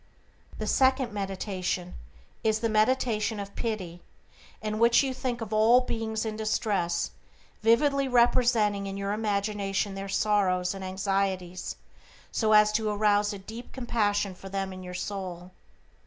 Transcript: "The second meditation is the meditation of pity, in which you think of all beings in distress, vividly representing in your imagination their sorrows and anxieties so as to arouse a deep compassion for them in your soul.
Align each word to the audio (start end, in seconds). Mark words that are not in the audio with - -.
"The 0.57 0.65
second 0.65 1.13
meditation 1.13 1.93
is 2.43 2.61
the 2.61 2.69
meditation 2.69 3.39
of 3.39 3.55
pity, 3.55 4.01
in 4.59 4.79
which 4.79 5.03
you 5.03 5.13
think 5.13 5.41
of 5.41 5.53
all 5.53 5.81
beings 5.81 6.25
in 6.25 6.35
distress, 6.35 7.11
vividly 7.61 8.07
representing 8.07 8.87
in 8.87 8.97
your 8.97 9.13
imagination 9.13 9.93
their 9.93 10.09
sorrows 10.09 10.73
and 10.73 10.83
anxieties 10.83 11.75
so 12.31 12.53
as 12.53 12.71
to 12.71 12.89
arouse 12.89 13.31
a 13.31 13.37
deep 13.37 13.71
compassion 13.73 14.33
for 14.33 14.49
them 14.49 14.73
in 14.73 14.81
your 14.81 14.95
soul. 14.95 15.51